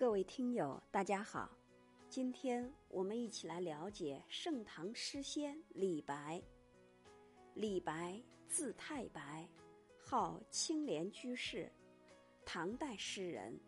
[0.00, 1.50] 各位听友，大家好，
[2.08, 6.42] 今天我们一起来了解盛唐诗仙李白。
[7.52, 8.18] 李白
[8.48, 9.46] 字太白，
[9.98, 11.70] 号青莲居士，
[12.46, 13.60] 唐代诗人，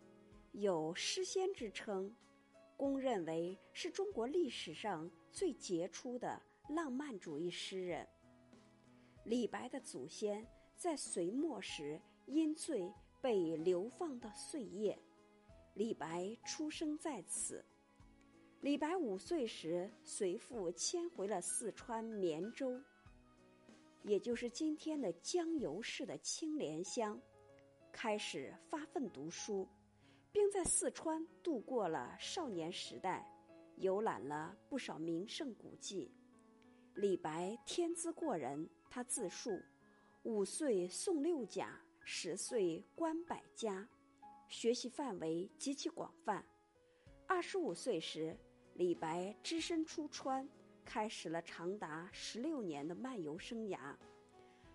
[0.53, 2.11] 有诗仙之称，
[2.75, 8.07] 公认为是中国历史上最杰出的浪漫主义诗人。
[9.23, 10.43] 李白的祖先
[10.75, 12.91] 在隋末时因罪
[13.21, 14.97] 被流放到碎叶。
[15.75, 17.63] 李白出生在此。
[18.61, 22.79] 李白五岁时，随父迁回了四川绵州，
[24.03, 27.19] 也就是今天的江油市的青莲乡，
[27.91, 29.67] 开始发奋读书，
[30.31, 33.27] 并在四川度过了少年时代，
[33.77, 36.11] 游览了不少名胜古迹。
[36.93, 39.59] 李白天资过人，他自述：
[40.21, 43.89] 五岁诵六甲，十岁观百家。
[44.53, 46.45] 学习范围极其广泛。
[47.25, 48.37] 二十五岁时，
[48.75, 50.47] 李白只身出川，
[50.85, 53.95] 开始了长达十六年的漫游生涯。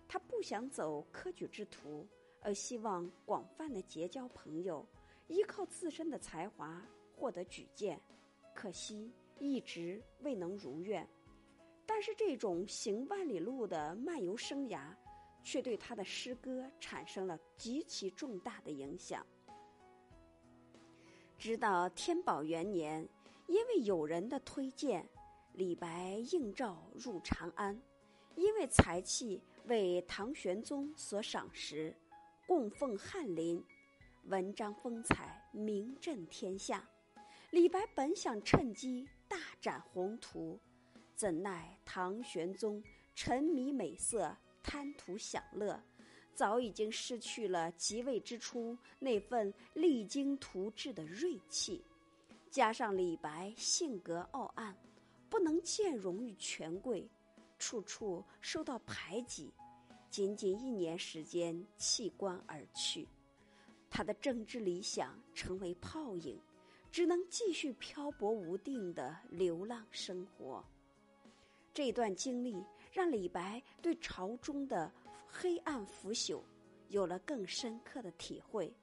[0.05, 2.05] 他不想走科举之途，
[2.41, 4.85] 而希望广泛的结交朋友，
[5.29, 6.85] 依靠自身的才华
[7.15, 7.97] 获得举荐。
[8.53, 11.07] 可惜一直未能如愿。
[11.85, 14.93] 但是这种行万里路的漫游生涯，
[15.41, 19.25] 却对他的诗歌产生了极其重大的影响。
[21.39, 23.07] 直到天宝元年，
[23.47, 25.07] 因为友人的推荐，
[25.53, 27.81] 李白应召入长安，
[28.35, 31.95] 因为才气为唐玄宗所赏识，
[32.45, 33.63] 供奉翰林，
[34.25, 36.85] 文章风采名震天下。
[37.51, 40.59] 李白本想趁机大展宏图，
[41.15, 42.83] 怎奈唐玄宗
[43.15, 45.81] 沉迷美色，贪图享乐。
[46.39, 51.83] 早已经失去了即位之初那份励精图治的锐气，
[52.49, 54.73] 加上李白性格傲岸，
[55.29, 57.05] 不能见容于权贵，
[57.57, 59.51] 处处受到排挤，
[60.09, 63.05] 仅仅一年时间弃官而去，
[63.89, 66.39] 他的政治理想成为泡影，
[66.89, 70.63] 只能继续漂泊无定的流浪生活。
[71.73, 72.55] 这段经历
[72.93, 74.89] 让李白对朝中的
[75.31, 76.41] 黑暗腐朽
[76.89, 78.73] 有了更深刻的体会，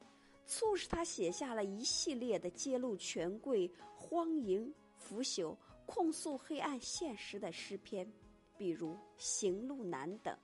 [0.46, 8.10] 促使他写下了一系列的揭露权贵荒淫腐朽、控诉黑暗现实的诗篇，
[8.56, 10.36] 比如《行路难》等。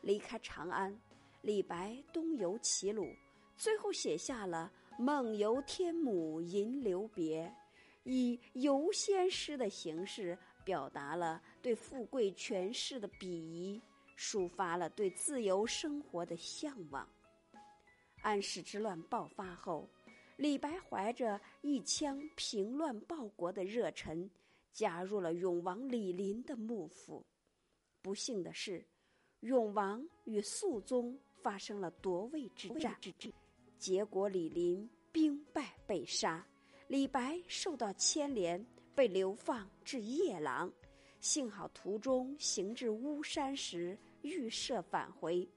[0.00, 0.96] 离开长安，
[1.42, 3.08] 李白东游齐鲁，
[3.56, 4.72] 最后写下了
[5.02, 7.46] 《梦游天姥吟留别》，
[8.04, 10.38] 以游仙诗的形式。
[10.64, 13.78] 表达了对富贵权势的鄙夷，
[14.16, 17.08] 抒发了对自由生活的向往。
[18.22, 19.88] 安史之乱爆发后，
[20.36, 24.30] 李白怀着一腔平乱报国的热忱，
[24.72, 27.24] 加入了永王李璘的幕府。
[28.00, 28.84] 不幸的是，
[29.40, 32.96] 永王与肃宗发生了夺位之战，
[33.78, 36.46] 结果李璘兵败被杀，
[36.88, 38.64] 李白受到牵连。
[38.96, 40.72] 被流放至夜郎，
[41.24, 45.48] 幸好途中行至巫山时预设返回。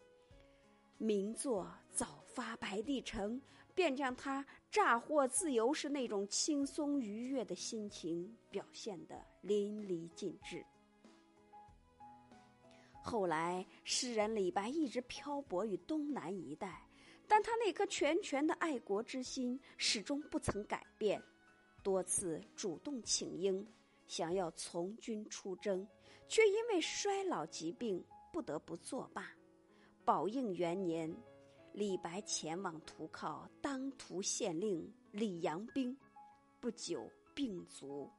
[0.98, 3.36] 名作《早发白帝城》
[3.76, 10.66] 便将他乍获自由时那种轻松愉悦的心情表现得淋漓尽致。
[13.04, 16.82] 后来，诗人李白一直漂泊于东南一带，
[17.28, 21.22] 但他那颗拳拳的爱国之心始终不曾改变。
[21.84, 23.68] 多次主动请缨，
[24.08, 25.88] 想要从军出征，
[26.28, 28.04] 却因为衰老疾病
[28.34, 29.32] 不得不作罢。
[30.04, 31.14] 宝应元年，
[31.74, 35.96] 李白前往投靠当涂县令李阳冰，
[36.60, 38.10] 不久病卒。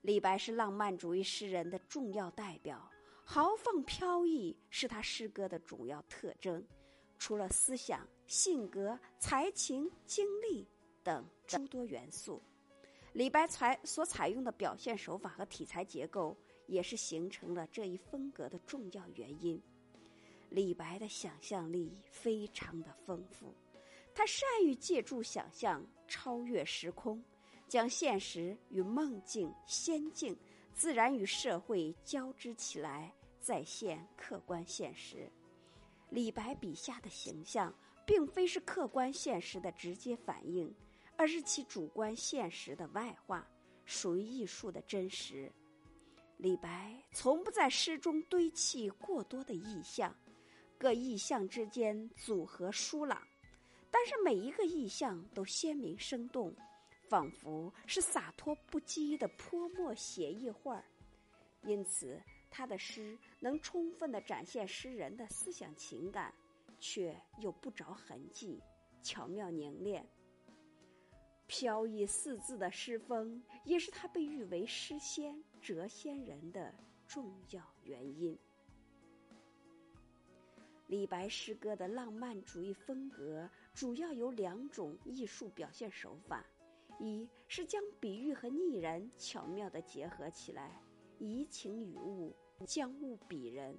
[0.00, 2.90] 李白是浪漫主义诗人的重要代表，
[3.24, 6.64] 豪放飘逸是他诗歌的主要特征。
[7.18, 10.66] 除了思想、性格、才情、经历
[11.02, 12.40] 等诸多元素。
[13.18, 16.36] 李白采所采用的表现手法和题材结构，
[16.68, 19.60] 也是形成了这一风格的重要原因。
[20.50, 23.52] 李白的想象力非常的丰富，
[24.14, 27.20] 他善于借助想象超越时空，
[27.66, 30.38] 将现实与梦境、仙境、
[30.72, 35.28] 自然与社会交织起来，再现客观现实。
[36.08, 37.74] 李白笔下的形象，
[38.06, 40.72] 并非是客观现实的直接反映。
[41.18, 43.44] 而是其主观现实的外化，
[43.84, 45.52] 属于艺术的真实。
[46.36, 50.16] 李白从不在诗中堆砌过多的意象，
[50.78, 53.20] 各意象之间组合疏朗，
[53.90, 56.54] 但是每一个意象都鲜明生动，
[57.08, 60.84] 仿佛是洒脱不羁的泼墨写意画儿。
[61.64, 66.32] 因此，他的诗能充分的展现诗人的思想情感，
[66.78, 68.62] 却又不着痕迹，
[69.02, 70.08] 巧妙凝练。
[71.48, 76.72] 飘逸四字的诗风，也是他被誉为诗仙、谪仙人的
[77.06, 78.38] 重要原因。
[80.88, 86.44] 李白诗歌的浪漫主义风格主要有两种艺术表现手法：
[86.98, 90.80] 一是将比喻和拟人巧妙地结合起来，
[91.18, 92.36] 移情于物，
[92.66, 93.74] 将物比人；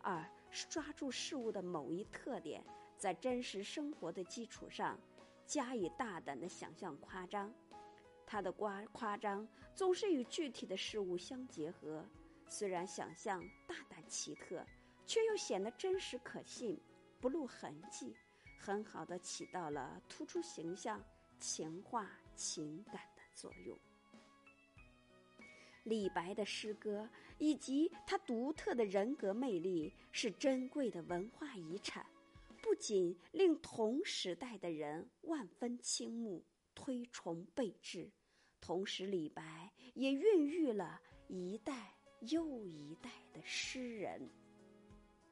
[0.00, 2.62] 二是抓住事物的某一特点，
[2.96, 4.98] 在真实生活的基础上，
[5.46, 7.52] 加以大胆的想象夸张。
[8.26, 12.04] 他的夸夸张总是与具体的事物相结合，
[12.48, 14.64] 虽然想象大胆奇特。
[15.06, 16.80] 却又显得真实可信，
[17.20, 18.16] 不露痕迹，
[18.58, 20.98] 很好的起到了突出形象、
[21.38, 23.78] 情化情感的作用。
[25.82, 27.06] 李白的诗歌
[27.36, 32.06] 以及他独特的人格魅力是珍贵的文化遗产，
[32.74, 36.44] 不仅令同时代的人万分倾慕、
[36.74, 38.10] 推崇备至，
[38.60, 44.28] 同时李白也孕育了一代又一代的诗人。